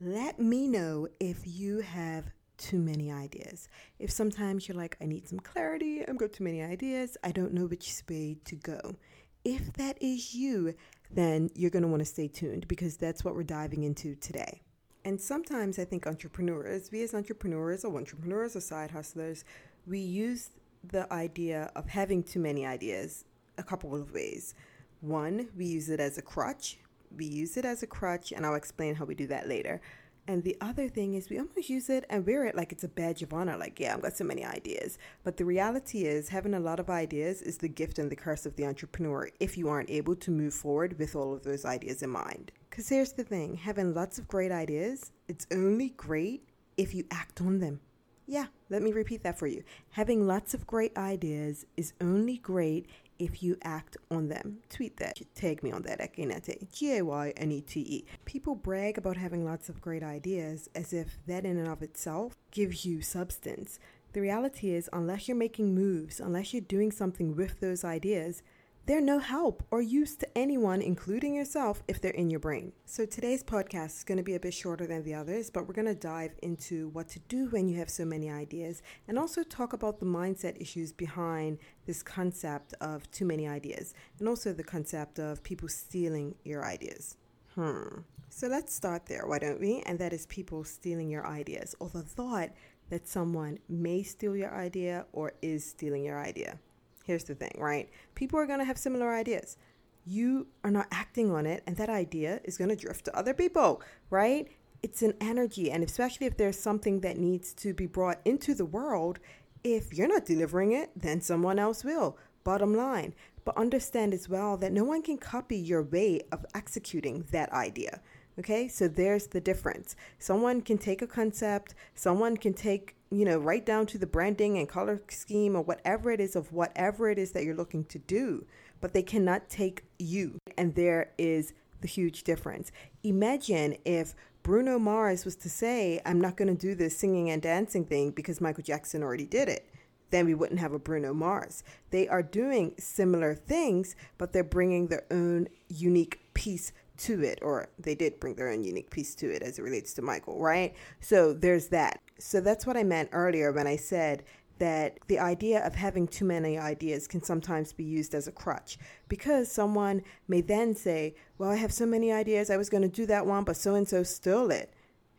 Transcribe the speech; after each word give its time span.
Let 0.00 0.38
me 0.38 0.68
know 0.68 1.08
if 1.20 1.38
you 1.46 1.80
have 1.80 2.26
too 2.58 2.78
many 2.78 3.10
ideas. 3.10 3.66
If 3.98 4.10
sometimes 4.10 4.68
you're 4.68 4.76
like, 4.76 4.94
I 5.00 5.06
need 5.06 5.26
some 5.26 5.40
clarity, 5.40 6.06
I've 6.06 6.18
got 6.18 6.34
too 6.34 6.44
many 6.44 6.62
ideas, 6.62 7.16
I 7.24 7.32
don't 7.32 7.54
know 7.54 7.64
which 7.64 8.02
way 8.06 8.36
to 8.44 8.56
go. 8.56 8.96
If 9.42 9.72
that 9.74 9.96
is 10.02 10.34
you, 10.34 10.74
then 11.10 11.48
you're 11.54 11.70
going 11.70 11.82
to 11.82 11.88
want 11.88 12.00
to 12.00 12.06
stay 12.06 12.28
tuned 12.28 12.68
because 12.68 12.98
that's 12.98 13.24
what 13.24 13.34
we're 13.34 13.42
diving 13.42 13.84
into 13.84 14.14
today. 14.16 14.60
And 15.06 15.18
sometimes 15.18 15.78
I 15.78 15.86
think 15.86 16.06
entrepreneurs, 16.06 16.90
we 16.92 17.02
as 17.02 17.14
entrepreneurs 17.14 17.82
or 17.82 17.96
entrepreneurs 17.96 18.54
or 18.54 18.60
side 18.60 18.90
hustlers, 18.90 19.46
we 19.86 20.00
use 20.00 20.50
the 20.84 21.10
idea 21.10 21.70
of 21.74 21.88
having 21.88 22.22
too 22.22 22.40
many 22.40 22.66
ideas 22.66 23.24
a 23.56 23.62
couple 23.62 23.94
of 23.94 24.12
ways. 24.12 24.54
One, 25.00 25.48
we 25.56 25.64
use 25.64 25.88
it 25.88 26.00
as 26.00 26.18
a 26.18 26.22
crutch 26.22 26.76
we 27.14 27.26
use 27.26 27.56
it 27.56 27.64
as 27.64 27.82
a 27.82 27.86
crutch, 27.86 28.32
and 28.32 28.46
I'll 28.46 28.54
explain 28.54 28.94
how 28.94 29.04
we 29.04 29.14
do 29.14 29.26
that 29.28 29.48
later. 29.48 29.80
And 30.28 30.42
the 30.42 30.56
other 30.60 30.88
thing 30.88 31.14
is, 31.14 31.30
we 31.30 31.38
almost 31.38 31.70
use 31.70 31.88
it 31.88 32.04
and 32.10 32.26
wear 32.26 32.44
it 32.46 32.56
like 32.56 32.72
it's 32.72 32.82
a 32.82 32.88
badge 32.88 33.22
of 33.22 33.32
honor. 33.32 33.56
Like, 33.56 33.78
yeah, 33.78 33.94
I've 33.94 34.02
got 34.02 34.16
so 34.16 34.24
many 34.24 34.44
ideas. 34.44 34.98
But 35.22 35.36
the 35.36 35.44
reality 35.44 36.04
is, 36.04 36.28
having 36.28 36.54
a 36.54 36.60
lot 36.60 36.80
of 36.80 36.90
ideas 36.90 37.42
is 37.42 37.58
the 37.58 37.68
gift 37.68 37.98
and 38.00 38.10
the 38.10 38.16
curse 38.16 38.44
of 38.44 38.56
the 38.56 38.66
entrepreneur 38.66 39.30
if 39.38 39.56
you 39.56 39.68
aren't 39.68 39.90
able 39.90 40.16
to 40.16 40.30
move 40.32 40.52
forward 40.52 40.98
with 40.98 41.14
all 41.14 41.32
of 41.32 41.44
those 41.44 41.64
ideas 41.64 42.02
in 42.02 42.10
mind. 42.10 42.50
Because 42.68 42.88
here's 42.88 43.12
the 43.12 43.24
thing 43.24 43.56
having 43.56 43.94
lots 43.94 44.18
of 44.18 44.26
great 44.26 44.50
ideas, 44.50 45.12
it's 45.28 45.46
only 45.52 45.90
great 45.90 46.48
if 46.76 46.92
you 46.92 47.04
act 47.10 47.40
on 47.40 47.60
them. 47.60 47.80
Yeah, 48.26 48.46
let 48.70 48.82
me 48.82 48.92
repeat 48.92 49.22
that 49.22 49.38
for 49.38 49.46
you. 49.46 49.62
Having 49.90 50.26
lots 50.26 50.52
of 50.52 50.66
great 50.66 50.96
ideas 50.96 51.64
is 51.76 51.92
only 52.00 52.38
great 52.38 52.86
if 53.18 53.42
you 53.42 53.56
act 53.62 53.96
on 54.10 54.28
them. 54.28 54.58
Tweet 54.68 54.96
that. 54.98 55.18
Tag 55.34 55.62
me 55.62 55.72
on 55.72 55.82
that 55.82 56.00
at. 56.00 56.72
G 56.72 56.98
A 56.98 57.02
Y 57.02 57.32
N 57.36 57.52
E 57.52 57.60
T 57.60 57.80
E. 57.80 58.04
People 58.24 58.54
brag 58.54 58.98
about 58.98 59.16
having 59.16 59.44
lots 59.44 59.68
of 59.68 59.80
great 59.80 60.02
ideas 60.02 60.68
as 60.74 60.92
if 60.92 61.18
that 61.26 61.44
in 61.44 61.56
and 61.56 61.68
of 61.68 61.82
itself 61.82 62.34
gives 62.50 62.84
you 62.84 63.00
substance. 63.00 63.78
The 64.12 64.20
reality 64.20 64.74
is, 64.74 64.88
unless 64.92 65.28
you're 65.28 65.36
making 65.36 65.74
moves, 65.74 66.20
unless 66.20 66.52
you're 66.52 66.62
doing 66.62 66.90
something 66.90 67.36
with 67.36 67.60
those 67.60 67.84
ideas, 67.84 68.42
they're 68.86 69.00
no 69.00 69.18
help 69.18 69.64
or 69.72 69.82
use 69.82 70.14
to 70.14 70.38
anyone, 70.38 70.80
including 70.80 71.34
yourself, 71.34 71.82
if 71.88 72.00
they're 72.00 72.12
in 72.12 72.30
your 72.30 72.38
brain. 72.38 72.72
So 72.84 73.04
today's 73.04 73.42
podcast 73.42 73.96
is 73.96 74.04
going 74.04 74.18
to 74.18 74.24
be 74.24 74.36
a 74.36 74.40
bit 74.40 74.54
shorter 74.54 74.86
than 74.86 75.02
the 75.02 75.14
others, 75.14 75.50
but 75.50 75.66
we're 75.66 75.74
going 75.74 75.88
to 75.88 75.94
dive 75.94 76.30
into 76.40 76.88
what 76.90 77.08
to 77.08 77.18
do 77.18 77.48
when 77.50 77.68
you 77.68 77.76
have 77.78 77.90
so 77.90 78.04
many 78.04 78.30
ideas 78.30 78.82
and 79.08 79.18
also 79.18 79.42
talk 79.42 79.72
about 79.72 79.98
the 79.98 80.06
mindset 80.06 80.60
issues 80.60 80.92
behind 80.92 81.58
this 81.84 82.00
concept 82.00 82.74
of 82.80 83.10
too 83.10 83.24
many 83.24 83.48
ideas 83.48 83.92
and 84.20 84.28
also 84.28 84.52
the 84.52 84.62
concept 84.62 85.18
of 85.18 85.42
people 85.42 85.68
stealing 85.68 86.36
your 86.44 86.64
ideas. 86.64 87.16
Hmm. 87.56 88.02
So 88.28 88.46
let's 88.46 88.72
start 88.72 89.06
there, 89.06 89.26
why 89.26 89.40
don't 89.40 89.60
we? 89.60 89.82
And 89.86 89.98
that 89.98 90.12
is 90.12 90.26
people 90.26 90.62
stealing 90.62 91.10
your 91.10 91.26
ideas 91.26 91.74
or 91.80 91.88
the 91.88 92.02
thought 92.02 92.50
that 92.90 93.08
someone 93.08 93.58
may 93.68 94.04
steal 94.04 94.36
your 94.36 94.54
idea 94.54 95.06
or 95.12 95.32
is 95.42 95.68
stealing 95.68 96.04
your 96.04 96.20
idea 96.20 96.60
here's 97.06 97.24
the 97.24 97.34
thing, 97.34 97.56
right? 97.58 97.88
People 98.14 98.38
are 98.38 98.46
going 98.46 98.58
to 98.58 98.64
have 98.64 98.78
similar 98.78 99.14
ideas. 99.14 99.56
You 100.04 100.48
are 100.64 100.70
not 100.70 100.88
acting 100.90 101.30
on 101.30 101.46
it, 101.46 101.62
and 101.66 101.76
that 101.76 101.88
idea 101.88 102.40
is 102.44 102.58
going 102.58 102.70
to 102.70 102.76
drift 102.76 103.04
to 103.06 103.16
other 103.16 103.34
people, 103.34 103.82
right? 104.10 104.48
It's 104.82 105.02
an 105.02 105.14
energy, 105.20 105.70
and 105.70 105.82
especially 105.82 106.26
if 106.26 106.36
there's 106.36 106.58
something 106.58 107.00
that 107.00 107.18
needs 107.18 107.52
to 107.54 107.72
be 107.72 107.86
brought 107.86 108.20
into 108.24 108.54
the 108.54 108.64
world, 108.64 109.18
if 109.64 109.94
you're 109.94 110.08
not 110.08 110.26
delivering 110.26 110.72
it, 110.72 110.90
then 110.94 111.20
someone 111.20 111.58
else 111.58 111.82
will. 111.82 112.18
Bottom 112.44 112.74
line. 112.74 113.14
But 113.44 113.56
understand 113.56 114.12
as 114.12 114.28
well 114.28 114.56
that 114.58 114.72
no 114.72 114.84
one 114.84 115.02
can 115.02 115.18
copy 115.18 115.56
your 115.56 115.82
way 115.82 116.20
of 116.30 116.44
executing 116.54 117.24
that 117.30 117.52
idea. 117.52 118.00
Okay, 118.38 118.68
so 118.68 118.86
there's 118.86 119.28
the 119.28 119.40
difference. 119.40 119.96
Someone 120.18 120.60
can 120.60 120.76
take 120.76 121.00
a 121.00 121.06
concept, 121.06 121.74
someone 121.94 122.36
can 122.36 122.52
take 122.52 122.96
you 123.10 123.24
know, 123.24 123.38
right 123.38 123.64
down 123.64 123.86
to 123.86 123.98
the 123.98 124.06
branding 124.06 124.58
and 124.58 124.68
color 124.68 125.00
scheme 125.08 125.54
or 125.54 125.62
whatever 125.62 126.10
it 126.10 126.20
is 126.20 126.34
of 126.34 126.52
whatever 126.52 127.08
it 127.08 127.18
is 127.18 127.32
that 127.32 127.44
you're 127.44 127.54
looking 127.54 127.84
to 127.84 127.98
do, 127.98 128.44
but 128.80 128.92
they 128.92 129.02
cannot 129.02 129.48
take 129.48 129.84
you. 129.98 130.38
And 130.58 130.74
there 130.74 131.12
is 131.16 131.52
the 131.80 131.88
huge 131.88 132.24
difference. 132.24 132.72
Imagine 133.04 133.76
if 133.84 134.14
Bruno 134.42 134.78
Mars 134.78 135.24
was 135.24 135.36
to 135.36 135.50
say, 135.50 136.00
I'm 136.04 136.20
not 136.20 136.36
going 136.36 136.48
to 136.48 136.60
do 136.60 136.74
this 136.74 136.96
singing 136.96 137.30
and 137.30 137.40
dancing 137.40 137.84
thing 137.84 138.10
because 138.10 138.40
Michael 138.40 138.64
Jackson 138.64 139.02
already 139.02 139.26
did 139.26 139.48
it. 139.48 139.68
Then 140.10 140.26
we 140.26 140.34
wouldn't 140.34 140.60
have 140.60 140.72
a 140.72 140.78
Bruno 140.78 141.12
Mars. 141.12 141.64
They 141.90 142.08
are 142.08 142.22
doing 142.22 142.74
similar 142.78 143.34
things, 143.34 143.96
but 144.18 144.32
they're 144.32 144.44
bringing 144.44 144.86
their 144.86 145.04
own 145.10 145.48
unique 145.68 146.20
piece 146.32 146.72
to 146.98 147.22
it, 147.22 147.38
or 147.42 147.68
they 147.78 147.94
did 147.94 148.20
bring 148.20 148.34
their 148.34 148.50
own 148.50 148.64
unique 148.64 148.90
piece 148.90 149.14
to 149.16 149.30
it 149.30 149.42
as 149.42 149.58
it 149.58 149.62
relates 149.62 149.94
to 149.94 150.02
Michael, 150.02 150.38
right? 150.40 150.74
So 151.00 151.32
there's 151.32 151.68
that. 151.68 152.00
So 152.18 152.40
that's 152.40 152.66
what 152.66 152.76
I 152.76 152.82
meant 152.82 153.10
earlier 153.12 153.52
when 153.52 153.66
I 153.66 153.76
said 153.76 154.24
that 154.58 154.98
the 155.06 155.18
idea 155.18 155.64
of 155.66 155.74
having 155.74 156.06
too 156.06 156.24
many 156.24 156.58
ideas 156.58 157.06
can 157.06 157.22
sometimes 157.22 157.72
be 157.72 157.84
used 157.84 158.14
as 158.14 158.26
a 158.26 158.32
crutch 158.32 158.78
because 159.08 159.50
someone 159.50 160.02
may 160.28 160.40
then 160.40 160.74
say, 160.74 161.14
Well, 161.38 161.50
I 161.50 161.56
have 161.56 161.72
so 161.72 161.86
many 161.86 162.10
ideas, 162.10 162.50
I 162.50 162.56
was 162.56 162.70
going 162.70 162.82
to 162.82 162.88
do 162.88 163.06
that 163.06 163.26
one, 163.26 163.44
but 163.44 163.56
so 163.56 163.74
and 163.74 163.86
so 163.86 164.02
stole 164.02 164.50
it. 164.50 164.72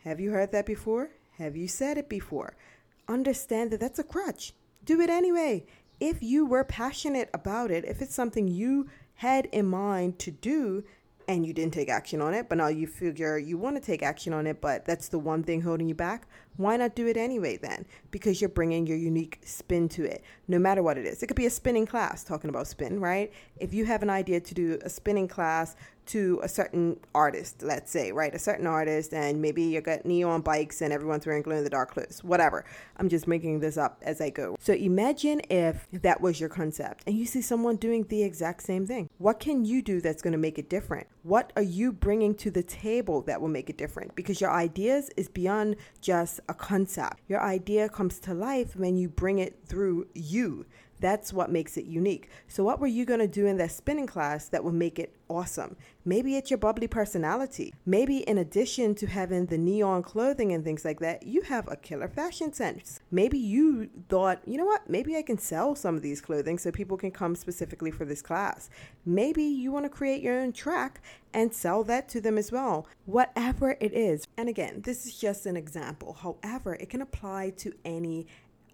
Have 0.04 0.20
you 0.20 0.32
heard 0.32 0.52
that 0.52 0.66
before? 0.66 1.12
Have 1.38 1.56
you 1.56 1.68
said 1.68 1.98
it 1.98 2.10
before? 2.10 2.56
Understand 3.08 3.72
that 3.72 3.80
that's 3.80 4.00
a 4.00 4.04
crutch. 4.04 4.54
Do 4.84 5.00
it 5.02 5.10
anyway. 5.10 5.66
If 6.00 6.22
you 6.22 6.46
were 6.46 6.64
passionate 6.64 7.30
about 7.34 7.72
it, 7.72 7.86
if 7.86 8.02
it's 8.02 8.16
something 8.16 8.48
you 8.48 8.88
had 9.16 9.48
in 9.48 9.66
mind 9.66 10.20
to 10.20 10.32
do, 10.32 10.84
and 11.28 11.46
you 11.46 11.54
didn't 11.54 11.74
take 11.74 11.90
action 11.90 12.22
on 12.22 12.34
it, 12.34 12.48
but 12.48 12.58
now 12.58 12.68
you 12.68 12.88
figure 12.88 13.38
you 13.38 13.58
want 13.58 13.76
to 13.76 13.82
take 13.82 14.02
action 14.02 14.34
on 14.34 14.48
it, 14.48 14.62
but 14.62 14.86
that's 14.86 15.10
the 15.10 15.20
one 15.20 15.44
thing 15.44 15.62
holding 15.62 15.88
you 15.88 15.96
back, 15.96 16.28
why 16.58 16.78
not 16.78 16.96
do 16.96 17.08
it 17.08 17.18
anyway 17.18 17.58
then? 17.58 17.86
Because 18.12 18.42
you're 18.42 18.50
bringing 18.50 18.86
your 18.86 18.98
unique 18.98 19.40
spin 19.46 19.88
to 19.90 20.04
it, 20.04 20.24
no 20.48 20.60
matter 20.60 20.84
what 20.84 20.98
it 20.98 21.06
is. 21.06 21.24
It 21.24 21.28
could 21.28 21.38
be 21.38 21.46
a 21.46 21.52
spinning 21.52 21.86
class, 21.86 22.24
talking 22.24 22.50
about 22.50 22.68
spin, 22.68 23.00
right? 23.00 23.32
If 23.58 23.74
you 23.74 23.86
have 23.86 24.04
an 24.04 24.10
idea 24.10 24.40
to 24.40 24.54
do 24.54 24.80
a 24.84 24.90
spinning 24.90 25.28
class 25.28 25.76
to 26.08 26.40
a 26.42 26.48
certain 26.48 26.98
artist, 27.14 27.62
let's 27.62 27.92
say, 27.92 28.12
right? 28.12 28.34
A 28.34 28.40
certain 28.40 28.66
artist, 28.66 29.14
and 29.14 29.42
maybe 29.42 29.64
you 29.64 29.82
got 29.82 30.06
neon 30.06 30.42
bikes 30.42 30.82
and 30.82 30.94
everyone's 30.94 31.26
wearing 31.26 31.44
glow 31.44 31.58
in 31.58 31.64
the 31.64 31.70
dark 31.70 31.92
clothes, 31.92 32.24
whatever. 32.24 32.66
I'm 32.96 33.10
just 33.10 33.28
making 33.28 33.60
this 33.60 33.78
up 33.78 34.02
as 34.02 34.22
I 34.22 34.30
go. 34.30 34.56
So 34.60 34.74
imagine 34.74 35.42
if 35.50 35.88
that 35.92 36.22
was 36.22 36.40
your 36.40 36.50
concept 36.50 37.04
and 37.06 37.18
you 37.18 37.26
see 37.26 37.42
someone 37.42 37.76
doing 37.76 38.04
the 38.04 38.24
exact 38.24 38.64
same 38.64 38.88
thing. 38.88 39.10
What 39.18 39.40
can 39.40 39.66
you 39.66 39.82
do 39.82 40.02
that's 40.02 40.22
going 40.22 40.32
to 40.32 40.38
make 40.38 40.58
it 40.58 40.70
different? 40.70 41.08
What 41.24 41.52
are 41.58 41.62
you 41.62 41.92
bringing 41.92 42.36
to 42.36 42.52
the 42.52 42.64
table 42.64 43.22
that 43.24 43.42
will 43.42 43.50
make 43.50 43.70
it 43.70 43.78
different? 43.78 44.16
Because 44.16 44.40
your 44.40 44.52
ideas 44.52 45.10
is 45.18 45.28
beyond 45.28 45.76
just 46.00 46.40
a 46.50 46.54
concept. 46.54 47.22
Your 47.28 47.42
idea 47.42 47.90
comes 47.90 48.20
to 48.20 48.34
life 48.34 48.76
when 48.76 48.98
you 48.98 49.10
bring 49.10 49.40
it 49.40 49.60
through 49.66 50.08
you. 50.14 50.66
That's 51.00 51.32
what 51.32 51.52
makes 51.52 51.78
it 51.78 51.86
unique. 51.86 52.30
So, 52.48 52.64
what 52.64 52.80
were 52.80 52.88
you 52.88 53.06
going 53.06 53.20
to 53.20 53.28
do 53.28 53.46
in 53.46 53.58
that 53.58 53.72
spinning 53.72 54.08
class 54.08 54.50
that 54.50 54.64
would 54.64 54.74
make 54.74 54.98
it 55.00 55.16
awesome? 55.30 55.76
Maybe 56.06 56.38
it's 56.38 56.50
your 56.50 56.58
bubbly 56.58 56.88
personality. 56.88 57.74
Maybe, 57.86 58.20
in 58.20 58.38
addition 58.38 58.96
to 58.96 59.08
having 59.08 59.46
the 59.46 59.58
neon 59.58 60.04
clothing 60.04 60.54
and 60.54 60.64
things 60.64 60.86
like 60.86 61.00
that, 61.02 61.24
you 61.24 61.42
have 61.42 61.68
a 61.68 61.76
killer 61.76 62.08
fashion 62.08 62.54
sense. 62.54 63.02
Maybe 63.12 63.38
you 63.38 63.90
thought, 64.10 64.40
you 64.46 64.58
know 64.58 64.66
what, 64.66 64.90
maybe 64.90 65.16
I 65.16 65.22
can 65.22 65.38
sell 65.38 65.76
some 65.76 65.96
of 65.96 66.02
these 66.02 66.22
clothing 66.22 66.58
so 66.58 66.72
people 66.72 66.98
can 66.98 67.12
come 67.12 67.36
specifically 67.36 67.92
for 67.92 68.06
this 68.06 68.22
class. 68.22 68.70
Maybe 69.06 69.44
you 69.44 69.72
want 69.72 69.86
to 69.86 69.90
create 69.90 70.22
your 70.22 70.40
own 70.40 70.54
track 70.54 71.02
and 71.34 71.54
sell 71.54 71.84
that 71.84 72.10
to 72.10 72.22
them 72.22 72.38
as 72.38 72.52
well. 72.52 72.88
Whatever 73.06 73.78
it 73.80 73.94
is. 73.94 74.28
And 74.38 74.50
again, 74.50 74.82
this 74.82 75.06
is 75.06 75.18
just 75.18 75.46
an 75.46 75.58
example. 75.58 76.14
However, 76.14 76.76
it 76.76 76.90
can 76.90 77.02
apply 77.02 77.52
to 77.58 77.74
any 77.86 78.28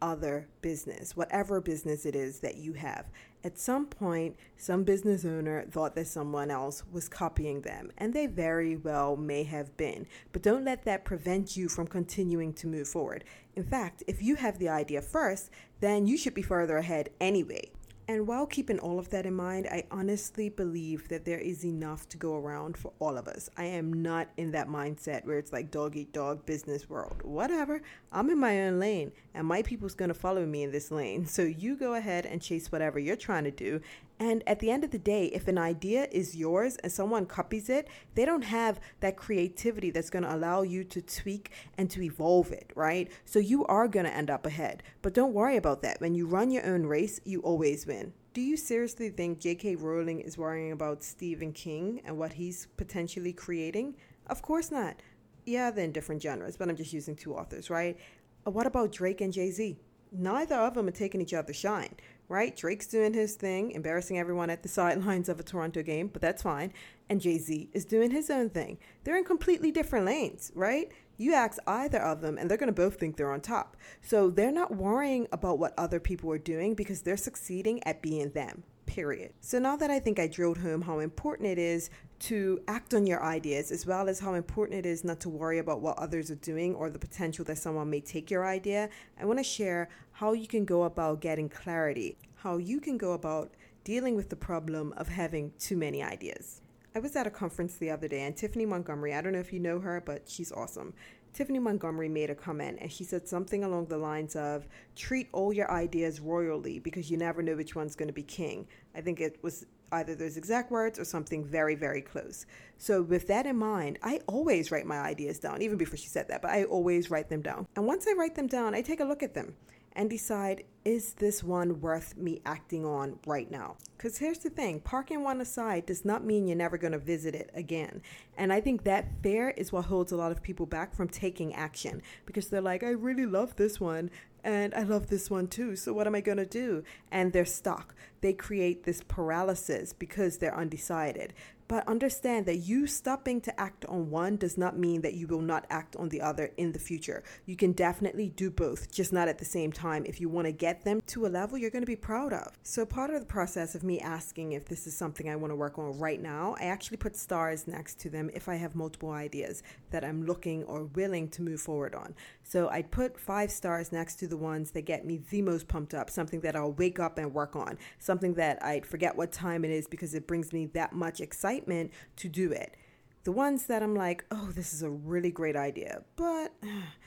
other 0.04 0.50
business, 0.62 1.16
whatever 1.16 1.62
business 1.62 2.06
it 2.06 2.14
is 2.14 2.40
that 2.40 2.58
you 2.58 2.74
have. 2.74 3.10
At 3.46 3.58
some 3.58 3.86
point, 3.88 4.36
some 4.58 4.84
business 4.84 5.24
owner 5.24 5.66
thought 5.72 5.96
that 5.96 6.08
someone 6.08 6.52
else 6.52 6.84
was 6.92 7.08
copying 7.08 7.62
them, 7.62 7.90
and 7.98 8.14
they 8.14 8.28
very 8.28 8.76
well 8.76 9.16
may 9.16 9.44
have 9.44 9.76
been. 9.78 10.06
But 10.34 10.44
don't 10.44 10.66
let 10.66 10.84
that 10.84 11.06
prevent 11.06 11.56
you 11.56 11.70
from 11.70 11.88
continuing 11.88 12.54
to 12.54 12.68
move 12.68 12.88
forward. 12.90 13.24
In 13.56 13.64
fact, 13.64 14.04
if 14.06 14.22
you 14.22 14.36
have 14.36 14.60
the 14.60 14.70
idea 14.70 15.02
first, 15.02 15.50
then 15.80 16.06
you 16.06 16.18
should 16.18 16.34
be 16.34 16.42
further 16.42 16.78
ahead 16.78 17.10
anyway. 17.22 17.72
And 18.08 18.28
while 18.28 18.46
keeping 18.46 18.80
all 18.80 19.00
of 19.00 19.10
that 19.12 19.26
in 19.26 19.34
mind, 19.34 19.68
I 19.68 19.86
honestly 19.90 20.50
believe 20.50 21.08
that 21.08 21.24
there 21.24 21.40
is 21.40 21.64
enough 21.64 22.10
to 22.10 22.18
go 22.18 22.36
around 22.36 22.76
for 22.76 22.92
all 23.00 23.18
of 23.18 23.30
us. 23.30 23.50
I 23.56 23.66
am 23.66 23.94
not 23.94 24.28
in 24.36 24.52
that 24.52 24.68
mindset 24.68 25.26
where 25.26 25.38
it's 25.38 25.54
like 25.54 25.72
dog 25.72 25.96
eat 25.96 26.12
dog 26.12 26.46
business 26.46 26.90
world. 26.90 27.22
Whatever. 27.24 27.82
I'm 28.12 28.30
in 28.30 28.38
my 28.38 28.64
own 28.64 28.80
lane 28.80 29.14
and 29.34 29.48
my 29.48 29.62
people's 29.62 29.96
going 29.96 30.10
to 30.10 30.16
follow 30.16 30.46
me 30.46 30.64
in 30.64 30.72
this 30.72 30.92
lane. 30.92 31.26
So 31.26 31.44
you 31.44 31.76
go 31.76 31.94
ahead 31.96 32.26
and 32.26 32.42
chase 32.42 32.72
whatever 32.72 33.00
you're 33.00 33.16
trying 33.16 33.46
to 33.46 33.52
do. 33.52 33.82
And 34.24 34.42
at 34.48 34.60
the 34.60 34.72
end 34.72 34.86
of 34.86 34.92
the 34.92 34.98
day, 34.98 35.26
if 35.26 35.50
an 35.50 35.58
idea 35.58 36.08
is 36.10 36.34
yours 36.34 36.78
and 36.78 36.90
someone 36.90 37.26
copies 37.26 37.68
it, 37.68 37.90
they 38.16 38.24
don't 38.24 38.46
have 38.46 38.80
that 39.02 39.18
creativity 39.18 39.92
that's 39.92 40.10
going 40.10 40.24
to 40.24 40.34
allow 40.34 40.62
you 40.62 40.86
to 40.86 41.02
tweak 41.02 41.52
and 41.78 41.90
to 41.92 42.02
evolve 42.02 42.54
it, 42.54 42.72
right? 42.74 43.12
So 43.26 43.40
you 43.40 43.66
are 43.66 43.90
going 43.90 44.06
to 44.06 44.16
end 44.16 44.30
up 44.30 44.46
ahead. 44.46 44.82
But 45.02 45.14
don't 45.14 45.34
worry 45.34 45.58
about 45.58 45.82
that. 45.82 46.00
When 46.00 46.16
you 46.16 46.26
run 46.26 46.52
your 46.52 46.66
own 46.66 46.86
race, 46.86 47.20
you 47.26 47.42
always 47.42 47.86
win. 47.86 48.14
Do 48.34 48.40
you 48.40 48.56
seriously 48.56 49.10
think 49.10 49.42
J.K. 49.42 49.76
Rowling 49.76 50.22
is 50.22 50.38
worrying 50.38 50.72
about 50.72 51.04
Stephen 51.04 51.52
King 51.52 52.02
and 52.06 52.18
what 52.18 52.32
he's 52.32 52.68
potentially 52.78 53.34
creating? 53.34 53.98
Of 54.28 54.42
course 54.42 54.72
not. 54.72 55.02
Yeah, 55.46 55.70
they're 55.70 55.84
in 55.84 55.92
different 55.92 56.22
genres, 56.22 56.56
but 56.56 56.70
I'm 56.70 56.78
just 56.78 56.94
using 56.94 57.18
two 57.18 57.36
authors, 57.36 57.70
right? 57.70 58.00
Uh, 58.48 58.52
what 58.52 58.68
about 58.68 58.94
Drake 58.94 59.20
and 59.20 59.34
Jay 59.34 59.52
Z? 59.52 59.78
Neither 60.14 60.56
of 60.56 60.76
them 60.76 60.88
are 60.88 60.92
taking 60.92 61.20
each 61.20 61.34
other's 61.34 61.58
shine 61.58 61.96
right? 62.34 62.56
Drake's 62.56 62.88
doing 62.88 63.14
his 63.14 63.36
thing, 63.36 63.72
embarrassing 63.72 64.18
everyone 64.18 64.50
at 64.50 64.64
the 64.64 64.70
sidelines 64.70 65.30
of 65.30 65.40
a 65.40 65.44
Toronto 65.44 65.84
game, 65.84 66.08
but 66.08 66.22
that's 66.22 66.42
fine. 66.42 66.74
And 67.10 67.22
Jay 67.22 67.38
Z 67.38 67.70
is 67.74 67.86
doing 67.86 68.10
his 68.10 68.30
own 68.30 68.50
thing. 68.50 68.80
They're 69.04 69.18
in 69.18 69.24
completely 69.24 69.72
different 69.72 70.06
lanes, 70.06 70.52
right? 70.56 70.92
You 71.18 71.34
ask 71.34 71.60
either 71.68 72.00
of 72.00 72.22
them, 72.22 72.40
and 72.40 72.50
they're 72.50 72.58
going 72.58 72.68
to 72.68 72.74
both 72.74 73.00
think 73.00 73.16
they're 73.16 73.32
on 73.32 73.42
top. 73.42 73.78
So 74.02 74.32
they're 74.32 74.52
not 74.52 74.76
worrying 74.76 75.28
about 75.32 75.60
what 75.60 75.76
other 75.78 76.00
people 76.00 76.32
are 76.32 76.40
doing 76.40 76.74
because 76.74 77.04
they're 77.04 77.18
succeeding 77.18 77.86
at 77.86 78.02
being 78.02 78.32
them, 78.32 78.64
period. 78.94 79.34
So 79.42 79.58
now 79.58 79.76
that 79.78 79.90
I 79.90 80.00
think 80.00 80.20
I 80.20 80.28
drilled 80.28 80.60
home 80.60 80.84
how 80.84 81.00
important 81.00 81.50
it 81.50 81.58
is 81.58 81.90
to 82.30 82.62
act 82.68 82.94
on 82.94 83.08
your 83.08 83.24
ideas, 83.24 83.72
as 83.72 83.88
well 83.88 84.08
as 84.08 84.20
how 84.20 84.36
important 84.36 84.78
it 84.78 84.86
is 84.86 85.04
not 85.04 85.20
to 85.22 85.30
worry 85.30 85.58
about 85.58 85.82
what 85.82 85.98
others 85.98 86.30
are 86.30 86.36
doing 86.36 86.76
or 86.76 86.92
the 86.92 87.00
potential 87.00 87.44
that 87.46 87.58
someone 87.58 87.90
may 87.90 88.02
take 88.02 88.30
your 88.30 88.46
idea, 88.46 88.90
I 89.20 89.26
want 89.26 89.40
to 89.40 89.44
share 89.44 89.90
how 90.12 90.34
you 90.34 90.48
can 90.48 90.64
go 90.64 90.84
about 90.84 91.22
getting 91.22 91.50
clarity, 91.50 92.18
how 92.36 92.58
you 92.58 92.80
can 92.80 93.00
go 93.00 93.14
about 93.14 93.56
dealing 93.84 94.16
with 94.16 94.30
the 94.30 94.36
problem 94.36 94.94
of 94.96 95.08
having 95.08 95.54
too 95.58 95.76
many 95.76 96.04
ideas. 96.04 96.62
I 96.96 97.00
was 97.00 97.16
at 97.16 97.26
a 97.26 97.32
conference 97.32 97.76
the 97.78 97.90
other 97.90 98.08
day, 98.08 98.22
and 98.22 98.38
Tiffany 98.38 98.68
Montgomery, 98.68 99.16
I 99.16 99.22
don't 99.22 99.34
know 99.34 99.40
if 99.40 99.52
you 99.52 99.60
know 99.60 99.80
her, 99.80 100.04
but 100.06 100.30
she's 100.30 100.52
awesome. 100.52 100.94
Tiffany 101.34 101.60
Montgomery 101.60 102.10
made 102.10 102.30
a 102.30 102.36
comment 102.36 102.78
and 102.80 102.92
she 102.92 103.04
said 103.04 103.28
something 103.28 103.64
along 103.64 103.88
the 103.88 103.98
lines 103.98 104.36
of 104.36 104.68
treat 104.96 105.28
all 105.32 105.52
your 105.52 105.70
ideas 105.72 106.20
royally 106.20 106.80
because 106.80 107.10
you 107.10 107.18
never 107.18 107.42
know 107.42 107.56
which 107.56 107.76
one's 107.76 107.96
going 107.96 108.08
to 108.08 108.14
be 108.14 108.24
king. 108.24 108.68
I 108.96 109.02
think 109.02 109.20
it 109.20 109.40
was 109.42 109.66
either 109.92 110.16
those 110.16 110.38
exact 110.38 110.72
words 110.72 111.00
or 111.00 111.06
something 111.06 111.44
very, 111.44 111.76
very 111.76 112.02
close. 112.02 112.46
So, 112.78 113.02
with 113.02 113.28
that 113.28 113.46
in 113.46 113.58
mind, 113.58 114.00
I 114.04 114.20
always 114.28 114.72
write 114.72 114.86
my 114.86 114.98
ideas 114.98 115.40
down, 115.40 115.62
even 115.62 115.78
before 115.78 115.98
she 115.98 116.08
said 116.08 116.28
that, 116.30 116.42
but 116.42 116.52
I 116.52 116.64
always 116.66 117.12
write 117.12 117.30
them 117.30 117.42
down. 117.42 117.68
And 117.76 117.86
once 117.86 118.08
I 118.08 118.14
write 118.14 118.36
them 118.36 118.48
down, 118.48 118.76
I 118.76 118.82
take 118.82 119.00
a 119.00 119.06
look 119.06 119.24
at 119.24 119.34
them 119.34 119.56
and 119.94 120.10
decide 120.10 120.64
is 120.86 121.14
this 121.14 121.42
one 121.42 121.80
worth 121.80 122.18
me 122.18 122.42
acting 122.46 122.86
on 122.86 123.18
right 123.26 123.50
now? 123.50 123.78
Because 123.98 124.18
here's 124.18 124.40
the 124.40 124.50
thing 124.50 124.82
parking 124.82 125.24
one 125.24 125.40
aside 125.40 125.86
does 125.86 126.04
not 126.04 126.26
mean 126.26 126.46
you're 126.46 126.58
never 126.58 126.78
going 126.78 126.92
to 126.92 127.00
visit 127.00 127.34
it 127.34 127.50
again. 127.54 128.02
And 128.38 128.52
I 128.52 128.60
think 128.60 128.84
that 128.84 129.08
fear 129.22 129.50
is 129.52 129.72
what 129.72 129.86
holds 129.86 130.12
a 130.12 130.18
lot 130.18 130.32
of 130.32 130.44
people 130.44 130.66
back 130.66 130.94
from 130.94 131.08
taking 131.08 131.54
action 131.54 132.02
because 132.26 132.50
they're 132.50 132.62
like, 132.62 132.84
I 132.84 132.90
really 132.90 133.26
love 133.26 133.56
this 133.56 133.80
one 133.80 134.10
and 134.44 134.74
I 134.74 134.84
love 134.84 135.08
this 135.08 135.30
one 135.30 135.48
too. 135.48 135.76
So 135.76 135.94
what 135.94 136.06
am 136.06 136.16
I 136.16 136.22
going 136.22 136.38
to 136.38 136.46
do? 136.46 136.84
And 137.12 137.32
they're 137.32 137.46
stuck. 137.46 137.96
They 138.20 138.34
create 138.34 138.84
this 138.84 139.02
paralysis 139.08 139.94
because 139.94 140.38
they're 140.38 140.58
undecided. 140.58 141.34
But 141.68 141.88
understand 141.88 142.46
that 142.48 142.58
you 142.58 142.88
stopping 142.88 143.40
to 143.42 143.60
act 143.60 143.86
on 143.86 144.10
one 144.10 144.36
does 144.36 144.58
not 144.58 144.78
mean 144.78 145.02
that 145.02 145.14
you 145.14 145.28
will 145.28 145.42
not 145.42 145.66
act 145.70 145.96
on 145.96 146.10
the 146.10 146.22
other 146.22 146.52
in 146.58 146.72
the 146.72 146.80
future. 146.80 147.24
You 147.46 147.56
can 147.56 147.72
definitely 147.72 148.30
do 148.30 148.52
both, 148.52 148.92
just 148.92 149.14
not 149.14 149.28
at 149.28 149.38
the 149.38 149.46
same 149.46 149.72
time 149.72 150.06
if 150.06 150.20
you 150.20 150.30
want 150.30 150.46
to 150.46 150.52
get 150.52 150.84
them 150.84 151.02
to 151.08 151.26
a 151.26 151.28
level 151.28 151.58
you're 151.58 151.70
going 151.70 151.84
to 151.84 151.88
be 151.88 151.96
proud 151.96 152.34
of. 152.34 152.52
So, 152.64 152.86
part 152.86 153.12
of 153.12 153.20
the 153.20 153.26
process 153.26 153.76
of 153.76 153.84
me 153.84 154.00
asking 154.00 154.52
if 154.52 154.66
this 154.66 154.88
is 154.88 154.96
something 154.96 155.30
I 155.30 155.36
want 155.36 155.52
to 155.52 155.56
work 155.56 155.80
on 155.80 155.98
right 155.98 156.22
now, 156.22 156.56
I 156.60 156.66
actually 156.66 156.98
put 156.98 157.16
stars 157.16 157.68
next 157.68 158.00
to 158.02 158.10
them 158.10 158.30
if 158.34 158.50
I 158.50 158.56
have 158.56 158.76
multiple 158.76 159.12
ideas 159.12 159.64
that 159.92 160.04
I'm 160.04 160.26
looking 160.26 160.64
or 160.66 160.86
willing 160.86 161.30
to 161.30 161.42
move 161.42 161.62
forward 161.62 161.96
on. 161.96 162.14
So, 162.44 162.68
I'd 162.70 162.92
put 162.92 163.20
five 163.20 163.52
stars 163.52 163.92
next 163.92 164.16
to 164.16 164.28
the 164.28 164.38
ones 164.38 164.72
that 164.72 164.82
get 164.82 165.06
me 165.06 165.22
the 165.30 165.42
most 165.42 165.68
pumped 165.68 165.94
up, 165.94 166.10
something 166.10 166.42
that 166.42 166.56
I'll 166.56 166.74
wake 166.74 167.00
up 167.00 167.18
and 167.18 167.34
work 167.34 167.56
on, 167.56 167.78
something 168.00 168.34
that 168.36 168.64
I'd 168.64 168.86
forget 168.86 169.16
what 169.16 169.32
time 169.32 169.64
it 169.64 169.72
is 169.72 169.88
because 169.88 170.14
it 170.14 170.28
brings 170.28 170.52
me 170.52 170.66
that 170.68 170.94
much 170.94 171.22
excitement 171.22 171.53
excitement 171.54 171.92
to 172.18 172.30
do 172.30 172.52
it. 172.52 172.76
The 173.24 173.32
ones 173.32 173.68
that 173.68 173.82
I'm 173.82 173.96
like, 173.96 174.26
oh, 174.32 174.50
this 174.54 174.74
is 174.74 174.84
a 174.84 174.90
really 174.90 175.32
great 175.32 175.56
idea, 175.56 176.04
but 176.16 176.54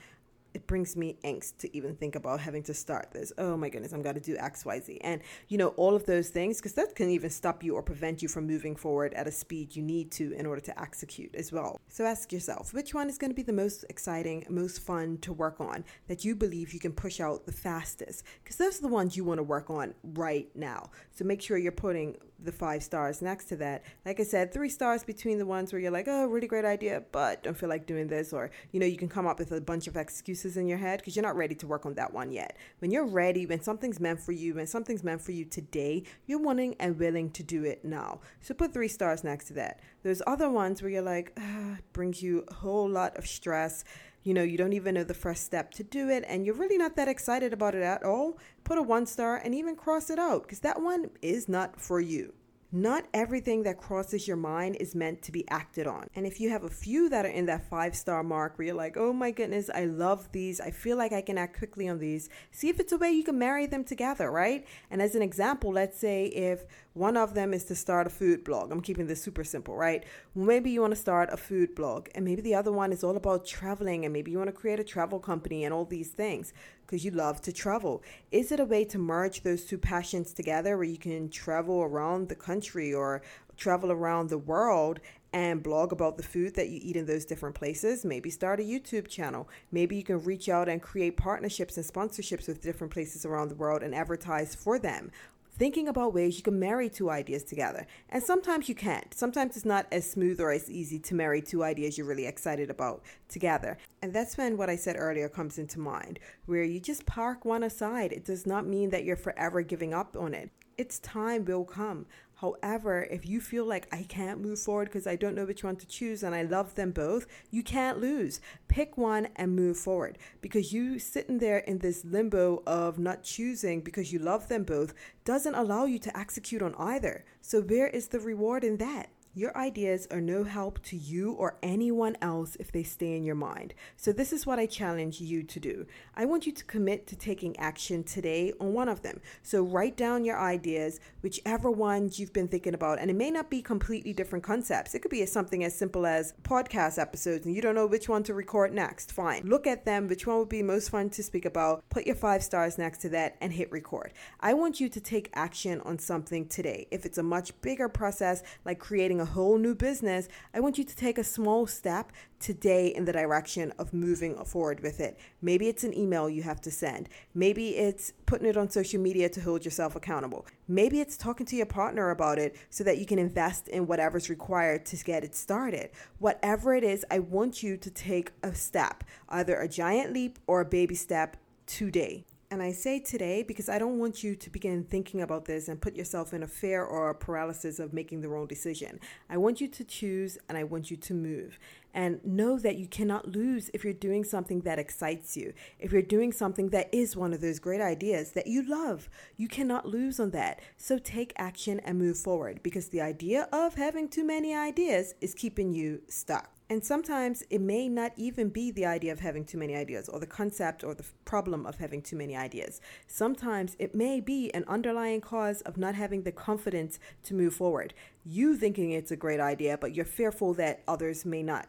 it 0.53 0.67
brings 0.67 0.95
me 0.95 1.17
angst 1.23 1.57
to 1.57 1.77
even 1.77 1.95
think 1.95 2.15
about 2.15 2.39
having 2.39 2.63
to 2.63 2.73
start 2.73 3.11
this. 3.11 3.31
Oh 3.37 3.55
my 3.57 3.69
goodness, 3.69 3.93
I'm 3.93 4.01
going 4.01 4.15
to 4.15 4.21
do 4.21 4.37
X, 4.37 4.65
Y, 4.65 4.79
Z. 4.79 4.99
And, 5.01 5.21
you 5.47 5.57
know, 5.57 5.69
all 5.69 5.95
of 5.95 6.05
those 6.05 6.29
things, 6.29 6.57
because 6.57 6.73
that 6.73 6.95
can 6.95 7.09
even 7.09 7.29
stop 7.29 7.63
you 7.63 7.75
or 7.75 7.83
prevent 7.83 8.21
you 8.21 8.27
from 8.27 8.47
moving 8.47 8.75
forward 8.75 9.13
at 9.13 9.27
a 9.27 9.31
speed 9.31 9.75
you 9.75 9.83
need 9.83 10.11
to 10.11 10.33
in 10.33 10.45
order 10.45 10.61
to 10.61 10.79
execute 10.79 11.35
as 11.35 11.51
well. 11.51 11.79
So 11.89 12.05
ask 12.05 12.31
yourself, 12.31 12.73
which 12.73 12.93
one 12.93 13.09
is 13.09 13.17
going 13.17 13.31
to 13.31 13.35
be 13.35 13.43
the 13.43 13.53
most 13.53 13.85
exciting, 13.89 14.45
most 14.49 14.81
fun 14.81 15.17
to 15.19 15.33
work 15.33 15.59
on 15.59 15.83
that 16.07 16.25
you 16.25 16.35
believe 16.35 16.73
you 16.73 16.79
can 16.79 16.93
push 16.93 17.19
out 17.19 17.45
the 17.45 17.51
fastest? 17.51 18.23
Because 18.43 18.57
those 18.57 18.79
are 18.79 18.83
the 18.83 18.87
ones 18.87 19.17
you 19.17 19.23
want 19.23 19.39
to 19.39 19.43
work 19.43 19.69
on 19.69 19.93
right 20.03 20.49
now. 20.55 20.89
So 21.11 21.25
make 21.25 21.41
sure 21.41 21.57
you're 21.57 21.71
putting 21.71 22.17
the 22.39 22.51
five 22.51 22.83
stars 22.83 23.21
next 23.21 23.45
to 23.45 23.55
that. 23.55 23.83
Like 24.05 24.19
I 24.19 24.23
said, 24.23 24.53
three 24.53 24.69
stars 24.69 25.03
between 25.03 25.39
the 25.39 25.45
ones 25.45 25.73
where 25.73 25.81
you're 25.81 25.91
like, 25.91 26.07
oh, 26.07 26.27
really 26.27 26.47
great 26.47 26.65
idea, 26.65 27.03
but 27.11 27.41
don't 27.41 27.57
feel 27.57 27.69
like 27.69 27.87
doing 27.87 28.07
this. 28.07 28.31
Or, 28.31 28.51
you 28.71 28.79
know, 28.79 28.85
you 28.85 28.97
can 28.97 29.09
come 29.09 29.25
up 29.25 29.39
with 29.39 29.51
a 29.51 29.59
bunch 29.59 29.87
of 29.87 29.97
excuses 29.97 30.46
in 30.55 30.67
your 30.67 30.77
head 30.77 30.99
because 30.99 31.15
you're 31.15 31.23
not 31.23 31.35
ready 31.35 31.55
to 31.55 31.67
work 31.67 31.85
on 31.85 31.95
that 31.95 32.13
one 32.13 32.31
yet. 32.31 32.55
When 32.79 32.91
you're 32.91 33.05
ready, 33.05 33.45
when 33.45 33.61
something's 33.61 33.99
meant 33.99 34.21
for 34.21 34.31
you, 34.31 34.53
when 34.53 34.67
something's 34.67 35.03
meant 35.03 35.21
for 35.21 35.33
you 35.33 35.43
today, 35.43 36.03
you're 36.25 36.39
wanting 36.39 36.75
and 36.79 36.97
willing 36.97 37.31
to 37.31 37.43
do 37.43 37.63
it 37.65 37.83
now. 37.83 38.21
So 38.41 38.53
put 38.53 38.73
three 38.73 38.87
stars 38.87 39.23
next 39.23 39.45
to 39.47 39.53
that. 39.55 39.81
There's 40.03 40.21
other 40.25 40.49
ones 40.49 40.81
where 40.81 40.91
you're 40.91 41.01
like, 41.01 41.33
ah, 41.37 41.77
brings 41.91 42.21
you 42.21 42.45
a 42.47 42.53
whole 42.53 42.87
lot 42.87 43.17
of 43.17 43.27
stress 43.27 43.83
you 44.27 44.33
know, 44.33 44.43
you 44.43 44.57
don't 44.57 44.73
even 44.73 44.95
know 44.95 45.05
the 45.05 45.13
first 45.13 45.45
step 45.45 45.71
to 45.71 45.83
do 45.83 46.09
it, 46.09 46.25
and 46.27 46.45
you're 46.45 46.55
really 46.55 46.77
not 46.77 46.97
that 46.97 47.07
excited 47.07 47.53
about 47.53 47.75
it 47.75 47.81
at 47.81 48.03
all, 48.03 48.37
put 48.65 48.77
a 48.77 48.81
one 48.81 49.05
star 49.05 49.37
and 49.37 49.55
even 49.55 49.73
cross 49.73 50.09
it 50.09 50.19
out 50.19 50.43
because 50.43 50.59
that 50.59 50.81
one 50.81 51.09
is 51.21 51.47
not 51.47 51.79
for 51.79 52.01
you. 52.01 52.33
Not 52.69 53.05
everything 53.13 53.63
that 53.63 53.77
crosses 53.77 54.27
your 54.27 54.35
mind 54.35 54.75
is 54.81 54.93
meant 54.93 55.21
to 55.21 55.31
be 55.31 55.47
acted 55.49 55.87
on. 55.87 56.09
And 56.15 56.27
if 56.27 56.41
you 56.41 56.49
have 56.49 56.65
a 56.65 56.69
few 56.69 57.07
that 57.07 57.25
are 57.25 57.29
in 57.29 57.45
that 57.45 57.69
five 57.69 57.95
star 57.95 58.23
mark 58.23 58.57
where 58.57 58.67
you're 58.67 58.75
like, 58.75 58.97
oh 58.97 59.13
my 59.13 59.31
goodness, 59.31 59.69
I 59.73 59.85
love 59.85 60.29
these, 60.33 60.59
I 60.59 60.71
feel 60.71 60.97
like 60.97 61.13
I 61.13 61.21
can 61.21 61.37
act 61.37 61.57
quickly 61.57 61.87
on 61.87 61.99
these, 61.99 62.27
see 62.51 62.67
if 62.67 62.81
it's 62.81 62.91
a 62.91 62.97
way 62.97 63.09
you 63.09 63.23
can 63.23 63.39
marry 63.39 63.67
them 63.67 63.85
together, 63.85 64.29
right? 64.29 64.67
And 64.91 65.01
as 65.01 65.15
an 65.15 65.21
example, 65.21 65.71
let's 65.71 65.97
say 65.97 66.25
if 66.25 66.65
one 66.93 67.15
of 67.15 67.35
them 67.35 67.53
is 67.53 67.63
to 67.65 67.75
start 67.75 68.05
a 68.05 68.09
food 68.09 68.43
blog, 68.43 68.69
I'm 68.73 68.81
keeping 68.81 69.07
this 69.07 69.23
super 69.23 69.45
simple, 69.45 69.77
right? 69.77 70.03
Maybe 70.35 70.69
you 70.69 70.81
want 70.81 70.91
to 70.91 70.99
start 70.99 71.29
a 71.31 71.37
food 71.37 71.73
blog, 71.73 72.09
and 72.15 72.25
maybe 72.25 72.41
the 72.41 72.55
other 72.55 72.73
one 72.73 72.91
is 72.91 73.01
all 73.01 73.15
about 73.15 73.45
traveling, 73.45 74.03
and 74.03 74.11
maybe 74.11 74.31
you 74.31 74.39
want 74.39 74.49
to 74.49 74.53
create 74.53 74.79
a 74.79 74.83
travel 74.83 75.19
company 75.19 75.63
and 75.63 75.73
all 75.73 75.85
these 75.85 76.09
things 76.09 76.51
because 76.87 77.03
you 77.03 77.11
love 77.11 77.41
to 77.41 77.51
travel. 77.51 78.01
Is 78.31 78.51
it 78.51 78.61
a 78.61 78.65
way 78.65 78.85
to 78.85 78.97
merge 78.97 79.41
those 79.41 79.65
two 79.65 79.77
passions 79.77 80.33
together 80.33 80.77
where 80.77 80.85
you 80.85 80.97
can 80.97 81.29
travel 81.29 81.81
around 81.81 82.29
the 82.29 82.35
country 82.35 82.93
or 82.93 83.21
travel 83.57 83.91
around 83.91 84.29
the 84.29 84.37
world 84.37 85.01
and 85.33 85.61
blog 85.61 85.91
about 85.91 86.15
the 86.15 86.23
food 86.23 86.55
that 86.55 86.69
you 86.69 86.79
eat 86.81 86.95
in 86.95 87.05
those 87.05 87.25
different 87.25 87.55
places. 87.55 88.05
Maybe 88.05 88.29
start 88.29 88.61
a 88.61 88.63
YouTube 88.63 89.09
channel. 89.09 89.49
Maybe 89.71 89.97
you 89.97 90.03
can 90.03 90.23
reach 90.23 90.47
out 90.47 90.69
and 90.69 90.81
create 90.81 91.17
partnerships 91.17 91.75
and 91.75 91.85
sponsorships 91.85 92.47
with 92.47 92.61
different 92.61 92.93
places 92.93 93.25
around 93.25 93.49
the 93.49 93.55
world 93.55 93.83
and 93.83 93.93
advertise 93.93 94.55
for 94.55 94.79
them 94.79 95.11
thinking 95.57 95.87
about 95.87 96.13
ways 96.13 96.37
you 96.37 96.43
can 96.43 96.59
marry 96.59 96.89
two 96.89 97.09
ideas 97.09 97.43
together. 97.43 97.87
And 98.09 98.21
sometimes 98.21 98.69
you 98.69 98.75
can't. 98.75 99.13
Sometimes 99.13 99.55
it's 99.55 99.65
not 99.65 99.87
as 99.91 100.09
smooth 100.09 100.39
or 100.39 100.51
as 100.51 100.69
easy 100.69 100.99
to 100.99 101.15
marry 101.15 101.41
two 101.41 101.63
ideas 101.63 101.97
you're 101.97 102.07
really 102.07 102.27
excited 102.27 102.69
about 102.69 103.03
together. 103.27 103.77
And 104.01 104.13
that's 104.13 104.37
when 104.37 104.57
what 104.57 104.69
I 104.69 104.75
said 104.75 104.95
earlier 104.97 105.29
comes 105.29 105.57
into 105.57 105.79
mind, 105.79 106.19
where 106.45 106.63
you 106.63 106.79
just 106.79 107.05
park 107.05 107.43
one 107.43 107.63
aside. 107.63 108.11
It 108.11 108.25
does 108.25 108.45
not 108.45 108.67
mean 108.67 108.91
that 108.91 109.03
you're 109.03 109.15
forever 109.15 109.61
giving 109.61 109.93
up 109.93 110.15
on 110.17 110.33
it. 110.33 110.51
Its 110.77 110.99
time 110.99 111.43
will 111.43 111.65
come. 111.65 112.05
However, 112.37 113.07
if 113.09 113.25
you 113.25 113.41
feel 113.41 113.65
like 113.65 113.87
I 113.91 114.03
can't 114.03 114.41
move 114.41 114.59
forward 114.59 114.89
because 114.89 115.07
I 115.07 115.15
don't 115.15 115.33
know 115.33 115.45
which 115.45 115.63
one 115.63 115.75
to 115.77 115.87
choose 115.87 116.21
and 116.21 116.35
I 116.35 116.43
love 116.43 116.75
them 116.75 116.91
both, 116.91 117.25
you 117.49 117.63
can't 117.63 117.99
lose. 117.99 118.39
Pick 118.67 118.95
one 118.95 119.29
and 119.35 119.55
move 119.55 119.77
forward 119.77 120.19
because 120.39 120.71
you 120.71 120.99
sitting 120.99 121.39
there 121.39 121.57
in 121.57 121.79
this 121.79 122.05
limbo 122.05 122.61
of 122.67 122.99
not 122.99 123.23
choosing 123.23 123.81
because 123.81 124.13
you 124.13 124.19
love 124.19 124.49
them 124.49 124.63
both 124.63 124.93
doesn't 125.25 125.55
allow 125.55 125.85
you 125.85 125.97
to 125.97 126.15
execute 126.15 126.61
on 126.61 126.75
either. 126.75 127.25
So, 127.41 127.59
where 127.59 127.87
is 127.87 128.09
the 128.09 128.19
reward 128.19 128.63
in 128.63 128.77
that? 128.77 129.09
Your 129.37 129.55
ideas 129.55 130.07
are 130.09 130.19
no 130.19 130.45
help 130.45 130.81
to 130.85 130.97
you 130.97 131.33
or 131.33 131.59
anyone 131.61 132.17
else 132.23 132.57
if 132.59 132.71
they 132.71 132.81
stay 132.81 133.15
in 133.15 133.23
your 133.23 133.35
mind. 133.35 133.75
So, 133.95 134.11
this 134.11 134.33
is 134.33 134.47
what 134.47 134.57
I 134.57 134.65
challenge 134.65 135.21
you 135.21 135.43
to 135.43 135.59
do. 135.59 135.85
I 136.15 136.25
want 136.25 136.47
you 136.47 136.51
to 136.53 136.65
commit 136.65 137.05
to 137.05 137.15
taking 137.15 137.55
action 137.59 138.03
today 138.03 138.51
on 138.59 138.73
one 138.73 138.89
of 138.89 139.03
them. 139.03 139.21
So, 139.43 139.61
write 139.61 139.95
down 139.95 140.25
your 140.25 140.39
ideas, 140.39 140.99
whichever 141.21 141.69
ones 141.69 142.19
you've 142.19 142.33
been 142.33 142.47
thinking 142.47 142.73
about. 142.73 142.97
And 142.97 143.11
it 143.11 143.15
may 143.15 143.29
not 143.29 143.51
be 143.51 143.61
completely 143.61 144.11
different 144.11 144.43
concepts, 144.43 144.95
it 144.95 145.03
could 145.03 145.11
be 145.11 145.23
something 145.27 145.63
as 145.63 145.77
simple 145.77 146.07
as 146.07 146.33
podcast 146.41 146.97
episodes 146.97 147.45
and 147.45 147.53
you 147.53 147.61
don't 147.61 147.75
know 147.75 147.85
which 147.85 148.09
one 148.09 148.23
to 148.23 148.33
record 148.33 148.73
next. 148.73 149.11
Fine. 149.11 149.43
Look 149.45 149.67
at 149.67 149.85
them, 149.85 150.07
which 150.07 150.25
one 150.25 150.39
would 150.39 150.49
be 150.49 150.63
most 150.63 150.89
fun 150.89 151.11
to 151.11 151.21
speak 151.21 151.45
about, 151.45 151.87
put 151.89 152.07
your 152.07 152.15
five 152.15 152.41
stars 152.41 152.79
next 152.79 153.01
to 153.01 153.09
that, 153.09 153.35
and 153.39 153.53
hit 153.53 153.71
record. 153.71 154.13
I 154.39 154.55
want 154.55 154.79
you 154.79 154.89
to 154.89 154.99
take 154.99 155.29
action 155.35 155.79
on 155.81 155.99
something 155.99 156.47
today. 156.47 156.87
If 156.89 157.05
it's 157.05 157.19
a 157.19 157.23
much 157.23 157.53
bigger 157.61 157.87
process, 157.87 158.41
like 158.65 158.79
creating 158.79 159.21
a 159.21 159.26
whole 159.27 159.57
new 159.57 159.75
business, 159.75 160.27
I 160.53 160.59
want 160.59 160.77
you 160.77 160.83
to 160.83 160.95
take 160.95 161.17
a 161.17 161.23
small 161.23 161.67
step 161.67 162.11
today 162.39 162.87
in 162.87 163.05
the 163.05 163.13
direction 163.13 163.73
of 163.79 163.93
moving 163.93 164.35
forward 164.43 164.81
with 164.81 164.99
it. 164.99 165.19
Maybe 165.41 165.67
it's 165.67 165.83
an 165.83 165.97
email 165.97 166.29
you 166.29 166.43
have 166.43 166.61
to 166.61 166.71
send. 166.71 167.09
Maybe 167.33 167.75
it's 167.77 168.13
putting 168.25 168.47
it 168.47 168.57
on 168.57 168.69
social 168.69 168.99
media 168.99 169.29
to 169.29 169.41
hold 169.41 169.63
yourself 169.63 169.95
accountable. 169.95 170.45
Maybe 170.67 170.99
it's 170.99 171.17
talking 171.17 171.45
to 171.47 171.55
your 171.55 171.65
partner 171.65 172.09
about 172.09 172.39
it 172.39 172.55
so 172.69 172.83
that 172.83 172.97
you 172.97 173.05
can 173.05 173.19
invest 173.19 173.67
in 173.67 173.87
whatever's 173.87 174.29
required 174.29 174.85
to 174.87 174.97
get 175.03 175.23
it 175.23 175.35
started. 175.35 175.91
Whatever 176.19 176.75
it 176.75 176.83
is, 176.83 177.05
I 177.09 177.19
want 177.19 177.63
you 177.63 177.77
to 177.77 177.89
take 177.89 178.31
a 178.43 178.53
step, 178.53 179.03
either 179.29 179.55
a 179.55 179.67
giant 179.67 180.13
leap 180.13 180.39
or 180.47 180.61
a 180.61 180.65
baby 180.65 180.95
step 180.95 181.37
today. 181.65 182.25
And 182.49 182.63
I 182.63 182.71
say 182.71 182.99
today 182.99 183.43
because 183.43 183.67
I 183.67 183.77
don't 183.77 183.99
want 183.99 184.23
you 184.23 184.33
to 184.33 184.49
begin 184.49 184.85
thinking 184.85 185.21
about 185.21 185.43
this 185.43 185.67
and 185.67 185.81
put 185.81 185.97
yourself 185.97 186.33
in 186.33 186.43
a 186.43 186.47
fear 186.47 186.81
or 186.81 187.09
a 187.09 187.15
paralysis 187.15 187.77
of 187.77 187.91
making 187.91 188.21
the 188.21 188.29
wrong 188.29 188.47
decision. 188.47 189.01
I 189.29 189.35
want 189.35 189.59
you 189.59 189.67
to 189.67 189.83
choose 189.83 190.37
and 190.47 190.57
I 190.57 190.63
want 190.63 190.89
you 190.89 190.95
to 190.95 191.13
move. 191.13 191.59
And 191.93 192.23
know 192.23 192.57
that 192.59 192.77
you 192.77 192.87
cannot 192.87 193.27
lose 193.27 193.69
if 193.73 193.83
you're 193.83 193.91
doing 193.91 194.23
something 194.23 194.61
that 194.61 194.79
excites 194.79 195.35
you. 195.35 195.51
If 195.77 195.91
you're 195.91 196.01
doing 196.01 196.31
something 196.31 196.69
that 196.69 196.87
is 196.93 197.17
one 197.17 197.33
of 197.33 197.41
those 197.41 197.59
great 197.59 197.81
ideas 197.81 198.31
that 198.31 198.47
you 198.47 198.61
love, 198.61 199.09
you 199.35 199.49
cannot 199.49 199.85
lose 199.85 200.17
on 200.17 200.31
that. 200.31 200.61
So 200.77 200.99
take 200.99 201.33
action 201.35 201.81
and 201.81 201.99
move 201.99 202.17
forward 202.17 202.63
because 202.63 202.87
the 202.89 203.01
idea 203.01 203.49
of 203.51 203.75
having 203.75 204.07
too 204.07 204.23
many 204.23 204.55
ideas 204.55 205.15
is 205.19 205.33
keeping 205.33 205.73
you 205.73 206.01
stuck. 206.07 206.56
And 206.69 206.83
sometimes 206.83 207.43
it 207.49 207.61
may 207.61 207.87
not 207.87 208.11
even 208.17 208.49
be 208.49 208.71
the 208.71 208.85
idea 208.85 209.13
of 209.13 209.21
having 209.21 209.45
too 209.45 209.57
many 209.57 209.73
ideas 209.73 210.09
or 210.09 210.19
the 210.19 210.27
concept 210.27 210.83
or 210.83 210.93
the 210.93 211.05
problem 211.23 211.65
of 211.65 211.77
having 211.77 212.01
too 212.01 212.17
many 212.17 212.35
ideas. 212.35 212.81
Sometimes 213.07 213.77
it 213.79 213.95
may 213.95 214.19
be 214.19 214.53
an 214.53 214.65
underlying 214.67 215.21
cause 215.21 215.61
of 215.61 215.77
not 215.77 215.95
having 215.95 216.23
the 216.23 216.31
confidence 216.31 216.99
to 217.23 217.33
move 217.33 217.55
forward. 217.55 217.93
You 218.25 218.57
thinking 218.57 218.91
it's 218.91 219.11
a 219.11 219.15
great 219.15 219.39
idea, 219.39 219.77
but 219.77 219.95
you're 219.95 220.03
fearful 220.03 220.53
that 220.55 220.83
others 220.87 221.25
may 221.25 221.41
not. 221.41 221.67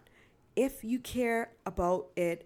If 0.57 0.83
you 0.83 0.99
care 0.99 1.53
about 1.65 2.09
it, 2.17 2.45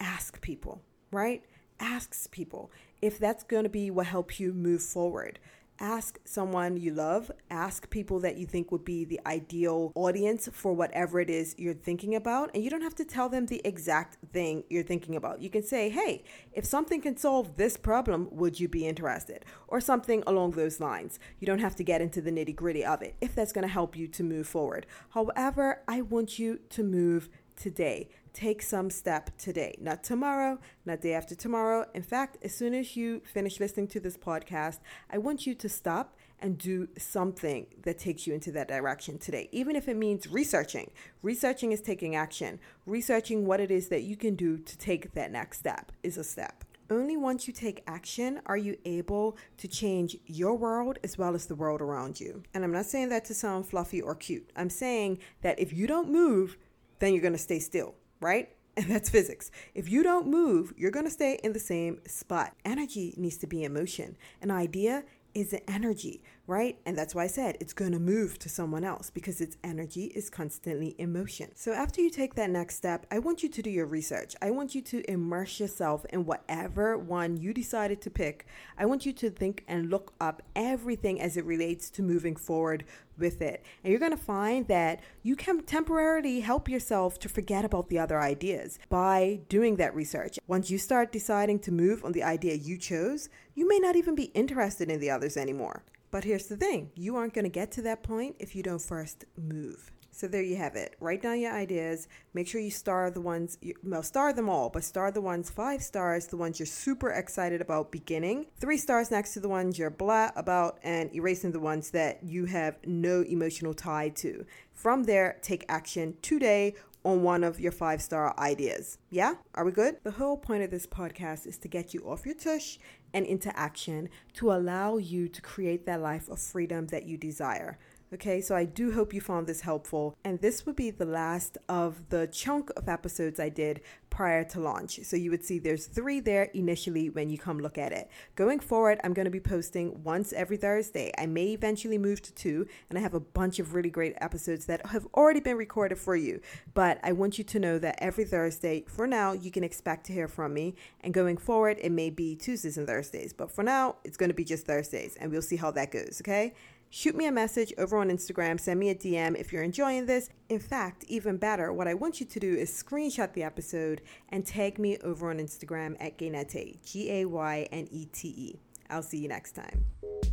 ask 0.00 0.40
people, 0.40 0.80
right? 1.10 1.44
Ask 1.78 2.30
people 2.30 2.70
if 3.02 3.18
that's 3.18 3.44
going 3.44 3.64
to 3.64 3.70
be 3.70 3.90
what 3.90 4.06
helps 4.06 4.40
you 4.40 4.54
move 4.54 4.82
forward 4.82 5.38
ask 5.80 6.18
someone 6.24 6.76
you 6.76 6.92
love, 6.92 7.30
ask 7.50 7.88
people 7.90 8.20
that 8.20 8.36
you 8.36 8.46
think 8.46 8.70
would 8.70 8.84
be 8.84 9.04
the 9.04 9.20
ideal 9.26 9.92
audience 9.94 10.48
for 10.52 10.72
whatever 10.74 11.18
it 11.18 11.30
is 11.30 11.54
you're 11.58 11.74
thinking 11.74 12.14
about. 12.14 12.50
And 12.54 12.62
you 12.62 12.70
don't 12.70 12.82
have 12.82 12.94
to 12.96 13.04
tell 13.04 13.28
them 13.28 13.46
the 13.46 13.62
exact 13.64 14.18
thing 14.32 14.64
you're 14.68 14.82
thinking 14.82 15.16
about. 15.16 15.40
You 15.40 15.50
can 15.50 15.62
say, 15.62 15.88
hey, 15.88 16.22
if 16.52 16.64
something 16.64 17.00
can 17.00 17.16
solve 17.16 17.56
this 17.56 17.76
problem, 17.76 18.28
would 18.30 18.60
you 18.60 18.68
be 18.68 18.86
interested? 18.86 19.44
Or 19.66 19.80
something 19.80 20.22
along 20.26 20.52
those 20.52 20.80
lines. 20.80 21.18
You 21.38 21.46
don't 21.46 21.58
have 21.60 21.76
to 21.76 21.84
get 21.84 22.02
into 22.02 22.20
the 22.20 22.30
nitty 22.30 22.54
gritty 22.54 22.84
of 22.84 23.02
it 23.02 23.16
if 23.20 23.34
that's 23.34 23.52
going 23.52 23.66
to 23.66 23.72
help 23.72 23.96
you 23.96 24.06
to 24.08 24.22
move 24.22 24.46
forward. 24.46 24.86
However, 25.10 25.82
I 25.88 26.02
want 26.02 26.38
you 26.38 26.60
to 26.70 26.82
move 26.82 27.30
today. 27.56 28.08
Take 28.32 28.62
some 28.62 28.90
step 28.90 29.36
today, 29.38 29.76
not 29.80 30.04
tomorrow, 30.04 30.58
not 30.84 31.00
day 31.00 31.14
after 31.14 31.34
tomorrow. 31.34 31.86
In 31.94 32.02
fact, 32.02 32.38
as 32.42 32.54
soon 32.54 32.74
as 32.74 32.96
you 32.96 33.20
finish 33.24 33.58
listening 33.58 33.88
to 33.88 34.00
this 34.00 34.16
podcast, 34.16 34.78
I 35.10 35.18
want 35.18 35.46
you 35.46 35.54
to 35.56 35.68
stop 35.68 36.16
and 36.38 36.56
do 36.56 36.88
something 36.96 37.66
that 37.82 37.98
takes 37.98 38.26
you 38.26 38.34
into 38.34 38.52
that 38.52 38.68
direction 38.68 39.18
today, 39.18 39.48
even 39.52 39.76
if 39.76 39.88
it 39.88 39.96
means 39.96 40.26
researching. 40.26 40.90
Researching 41.22 41.72
is 41.72 41.80
taking 41.80 42.16
action. 42.16 42.58
Researching 42.86 43.46
what 43.46 43.60
it 43.60 43.70
is 43.70 43.88
that 43.88 44.02
you 44.02 44.16
can 44.16 44.36
do 44.36 44.58
to 44.58 44.78
take 44.78 45.12
that 45.12 45.32
next 45.32 45.58
step 45.58 45.92
is 46.02 46.16
a 46.16 46.24
step. 46.24 46.64
Only 46.88 47.16
once 47.16 47.46
you 47.46 47.52
take 47.52 47.84
action 47.86 48.40
are 48.46 48.56
you 48.56 48.76
able 48.84 49.36
to 49.58 49.68
change 49.68 50.16
your 50.26 50.56
world 50.56 50.98
as 51.04 51.16
well 51.16 51.36
as 51.36 51.46
the 51.46 51.54
world 51.54 51.80
around 51.80 52.18
you. 52.18 52.42
And 52.52 52.64
I'm 52.64 52.72
not 52.72 52.86
saying 52.86 53.10
that 53.10 53.24
to 53.26 53.34
sound 53.34 53.68
fluffy 53.68 54.00
or 54.00 54.16
cute. 54.16 54.50
I'm 54.56 54.70
saying 54.70 55.18
that 55.42 55.60
if 55.60 55.72
you 55.72 55.86
don't 55.86 56.10
move, 56.10 56.56
then 56.98 57.12
you're 57.12 57.22
going 57.22 57.32
to 57.32 57.38
stay 57.38 57.60
still, 57.60 57.94
right? 58.20 58.50
And 58.76 58.86
that's 58.86 59.10
physics. 59.10 59.50
If 59.74 59.90
you 59.90 60.02
don't 60.04 60.28
move, 60.28 60.72
you're 60.76 60.92
going 60.92 61.04
to 61.04 61.10
stay 61.10 61.40
in 61.42 61.52
the 61.52 61.58
same 61.58 62.00
spot. 62.06 62.54
Energy 62.64 63.12
needs 63.16 63.36
to 63.38 63.48
be 63.48 63.64
in 63.64 63.74
motion. 63.74 64.16
An 64.40 64.50
idea 64.52 65.02
is 65.34 65.52
an 65.52 65.60
energy, 65.68 66.22
right? 66.46 66.78
And 66.84 66.96
that's 66.96 67.14
why 67.14 67.24
I 67.24 67.28
said 67.28 67.56
it's 67.60 67.72
going 67.72 67.92
to 67.92 67.98
move 67.98 68.38
to 68.40 68.48
someone 68.48 68.84
else 68.84 69.10
because 69.10 69.40
its 69.40 69.56
energy 69.62 70.06
is 70.06 70.30
constantly 70.30 70.94
in 70.98 71.12
motion. 71.12 71.50
So 71.54 71.72
after 71.72 72.00
you 72.00 72.10
take 72.10 72.34
that 72.34 72.50
next 72.50 72.76
step, 72.76 73.06
I 73.10 73.18
want 73.18 73.42
you 73.42 73.48
to 73.48 73.62
do 73.62 73.70
your 73.70 73.86
research. 73.86 74.34
I 74.42 74.50
want 74.50 74.74
you 74.74 74.82
to 74.82 75.08
immerse 75.10 75.60
yourself 75.60 76.04
in 76.10 76.26
whatever 76.26 76.98
one 76.98 77.36
you 77.36 77.52
decided 77.52 78.00
to 78.02 78.10
pick. 78.10 78.46
I 78.78 78.86
want 78.86 79.06
you 79.06 79.12
to 79.14 79.30
think 79.30 79.64
and 79.68 79.90
look 79.90 80.12
up 80.20 80.42
everything 80.56 81.20
as 81.20 81.36
it 81.36 81.44
relates 81.44 81.90
to 81.90 82.02
moving 82.02 82.36
forward 82.36 82.84
with 83.20 83.40
it. 83.42 83.64
And 83.84 83.90
you're 83.90 84.00
going 84.00 84.10
to 84.10 84.16
find 84.16 84.66
that 84.68 85.00
you 85.22 85.36
can 85.36 85.62
temporarily 85.62 86.40
help 86.40 86.68
yourself 86.68 87.18
to 87.20 87.28
forget 87.28 87.64
about 87.64 87.88
the 87.88 87.98
other 87.98 88.20
ideas 88.20 88.78
by 88.88 89.40
doing 89.48 89.76
that 89.76 89.94
research. 89.94 90.38
Once 90.46 90.70
you 90.70 90.78
start 90.78 91.12
deciding 91.12 91.58
to 91.60 91.72
move 91.72 92.04
on 92.04 92.12
the 92.12 92.22
idea 92.22 92.54
you 92.54 92.78
chose, 92.78 93.28
you 93.54 93.68
may 93.68 93.78
not 93.78 93.96
even 93.96 94.14
be 94.14 94.32
interested 94.34 94.90
in 94.90 95.00
the 95.00 95.10
others 95.10 95.36
anymore. 95.36 95.84
But 96.10 96.24
here's 96.24 96.46
the 96.46 96.56
thing 96.56 96.90
you 96.96 97.16
aren't 97.16 97.34
going 97.34 97.44
to 97.44 97.50
get 97.50 97.70
to 97.72 97.82
that 97.82 98.02
point 98.02 98.36
if 98.38 98.56
you 98.56 98.62
don't 98.62 98.82
first 98.82 99.24
move. 99.36 99.92
So 100.20 100.28
there 100.28 100.42
you 100.42 100.56
have 100.56 100.76
it. 100.76 100.96
Write 101.00 101.22
down 101.22 101.40
your 101.40 101.54
ideas. 101.54 102.06
Make 102.34 102.46
sure 102.46 102.60
you 102.60 102.70
star 102.70 103.10
the 103.10 103.22
ones, 103.22 103.56
well, 103.82 104.02
star 104.02 104.34
them 104.34 104.50
all, 104.50 104.68
but 104.68 104.84
star 104.84 105.10
the 105.10 105.22
ones 105.22 105.48
five 105.48 105.82
stars, 105.82 106.26
the 106.26 106.36
ones 106.36 106.60
you're 106.60 106.66
super 106.66 107.08
excited 107.08 107.62
about 107.62 107.90
beginning, 107.90 108.44
three 108.58 108.76
stars 108.76 109.10
next 109.10 109.32
to 109.32 109.40
the 109.40 109.48
ones 109.48 109.78
you're 109.78 109.88
blah 109.88 110.28
about, 110.36 110.78
and 110.82 111.10
erasing 111.14 111.52
the 111.52 111.58
ones 111.58 111.92
that 111.92 112.22
you 112.22 112.44
have 112.44 112.76
no 112.84 113.22
emotional 113.22 113.72
tie 113.72 114.10
to. 114.10 114.44
From 114.74 115.04
there, 115.04 115.38
take 115.40 115.64
action 115.70 116.14
today 116.20 116.74
on 117.02 117.22
one 117.22 117.42
of 117.42 117.58
your 117.58 117.72
five 117.72 118.02
star 118.02 118.38
ideas. 118.38 118.98
Yeah? 119.08 119.36
Are 119.54 119.64
we 119.64 119.72
good? 119.72 119.96
The 120.02 120.10
whole 120.10 120.36
point 120.36 120.62
of 120.62 120.70
this 120.70 120.86
podcast 120.86 121.46
is 121.46 121.56
to 121.56 121.68
get 121.68 121.94
you 121.94 122.02
off 122.02 122.26
your 122.26 122.34
tush 122.34 122.76
and 123.14 123.24
into 123.24 123.58
action 123.58 124.10
to 124.34 124.52
allow 124.52 124.98
you 124.98 125.28
to 125.28 125.40
create 125.40 125.86
that 125.86 126.02
life 126.02 126.28
of 126.28 126.38
freedom 126.38 126.88
that 126.88 127.06
you 127.06 127.16
desire. 127.16 127.78
Okay, 128.12 128.40
so 128.40 128.56
I 128.56 128.64
do 128.64 128.90
hope 128.90 129.14
you 129.14 129.20
found 129.20 129.46
this 129.46 129.60
helpful. 129.60 130.16
And 130.24 130.40
this 130.40 130.66
would 130.66 130.74
be 130.74 130.90
the 130.90 131.04
last 131.04 131.58
of 131.68 132.08
the 132.08 132.26
chunk 132.26 132.68
of 132.76 132.88
episodes 132.88 133.38
I 133.38 133.50
did 133.50 133.82
prior 134.10 134.42
to 134.46 134.58
launch. 134.58 134.98
So 135.04 135.16
you 135.16 135.30
would 135.30 135.44
see 135.44 135.60
there's 135.60 135.86
three 135.86 136.18
there 136.18 136.50
initially 136.52 137.08
when 137.08 137.30
you 137.30 137.38
come 137.38 137.60
look 137.60 137.78
at 137.78 137.92
it. 137.92 138.10
Going 138.34 138.58
forward, 138.58 138.98
I'm 139.04 139.12
going 139.12 139.26
to 139.26 139.30
be 139.30 139.38
posting 139.38 140.02
once 140.02 140.32
every 140.32 140.56
Thursday. 140.56 141.12
I 141.18 141.26
may 141.26 141.52
eventually 141.52 141.98
move 141.98 142.20
to 142.22 142.34
two, 142.34 142.66
and 142.88 142.98
I 142.98 143.02
have 143.02 143.14
a 143.14 143.20
bunch 143.20 143.60
of 143.60 143.74
really 143.74 143.90
great 143.90 144.16
episodes 144.20 144.66
that 144.66 144.86
have 144.86 145.06
already 145.14 145.38
been 145.38 145.56
recorded 145.56 145.96
for 145.96 146.16
you. 146.16 146.40
But 146.74 146.98
I 147.04 147.12
want 147.12 147.38
you 147.38 147.44
to 147.44 147.60
know 147.60 147.78
that 147.78 147.94
every 147.98 148.24
Thursday, 148.24 148.84
for 148.88 149.06
now, 149.06 149.34
you 149.34 149.52
can 149.52 149.62
expect 149.62 150.06
to 150.06 150.12
hear 150.12 150.26
from 150.26 150.52
me. 150.52 150.74
And 151.02 151.14
going 151.14 151.36
forward, 151.36 151.78
it 151.80 151.92
may 151.92 152.10
be 152.10 152.34
Tuesdays 152.34 152.76
and 152.76 152.88
Thursdays. 152.88 153.32
But 153.32 153.52
for 153.52 153.62
now, 153.62 153.96
it's 154.02 154.16
going 154.16 154.30
to 154.30 154.34
be 154.34 154.44
just 154.44 154.66
Thursdays, 154.66 155.16
and 155.20 155.30
we'll 155.30 155.42
see 155.42 155.56
how 155.56 155.70
that 155.70 155.92
goes, 155.92 156.20
okay? 156.20 156.54
Shoot 156.92 157.14
me 157.14 157.26
a 157.26 157.32
message 157.32 157.72
over 157.78 157.98
on 157.98 158.10
Instagram, 158.10 158.58
send 158.58 158.80
me 158.80 158.90
a 158.90 158.96
DM 158.96 159.38
if 159.38 159.52
you're 159.52 159.62
enjoying 159.62 160.06
this. 160.06 160.28
In 160.48 160.58
fact, 160.58 161.04
even 161.06 161.36
better, 161.36 161.72
what 161.72 161.86
I 161.86 161.94
want 161.94 162.18
you 162.18 162.26
to 162.26 162.40
do 162.40 162.52
is 162.52 162.68
screenshot 162.68 163.32
the 163.32 163.44
episode 163.44 164.00
and 164.30 164.44
tag 164.44 164.76
me 164.80 164.98
over 165.04 165.30
on 165.30 165.38
Instagram 165.38 165.96
at 166.00 166.18
Gaynete, 166.18 166.84
G 166.84 167.12
A 167.12 167.26
Y 167.26 167.68
N 167.70 167.86
E 167.92 168.06
T 168.06 168.34
E. 168.36 168.56
I'll 168.90 169.04
see 169.04 169.18
you 169.18 169.28
next 169.28 169.52
time. 169.52 169.84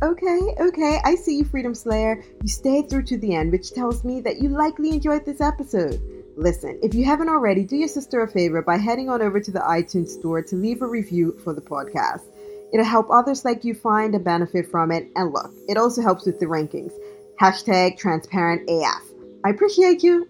Okay, 0.02 0.40
okay, 0.58 0.98
I 1.04 1.14
see 1.14 1.38
you, 1.38 1.44
Freedom 1.44 1.76
Slayer. 1.76 2.24
You 2.42 2.48
stayed 2.48 2.90
through 2.90 3.04
to 3.04 3.18
the 3.18 3.36
end, 3.36 3.52
which 3.52 3.72
tells 3.72 4.02
me 4.02 4.20
that 4.22 4.42
you 4.42 4.48
likely 4.48 4.90
enjoyed 4.90 5.24
this 5.24 5.40
episode. 5.40 6.02
Listen, 6.36 6.76
if 6.82 6.92
you 6.92 7.04
haven't 7.04 7.28
already, 7.28 7.62
do 7.62 7.76
your 7.76 7.86
sister 7.86 8.22
a 8.22 8.28
favor 8.28 8.62
by 8.62 8.78
heading 8.78 9.08
on 9.08 9.22
over 9.22 9.38
to 9.38 9.52
the 9.52 9.60
iTunes 9.60 10.08
store 10.08 10.42
to 10.42 10.56
leave 10.56 10.82
a 10.82 10.88
review 10.88 11.38
for 11.44 11.52
the 11.52 11.60
podcast. 11.60 12.24
It'll 12.72 12.84
help 12.84 13.08
others 13.10 13.44
like 13.44 13.64
you 13.64 13.74
find 13.74 14.14
a 14.14 14.18
benefit 14.18 14.70
from 14.70 14.90
it. 14.90 15.08
And 15.16 15.32
look, 15.32 15.52
it 15.68 15.76
also 15.76 16.02
helps 16.02 16.26
with 16.26 16.38
the 16.38 16.46
rankings. 16.46 16.92
Hashtag 17.40 17.96
transparent 17.96 18.68
AF. 18.68 19.02
I 19.44 19.50
appreciate 19.50 20.02
you. 20.02 20.28